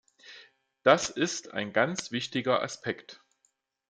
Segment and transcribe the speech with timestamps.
[0.81, 3.21] Das ist ein ganz wichtiger Aspekt.